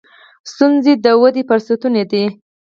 [0.51, 2.23] •ستونزې د ودې فرصتونه دي.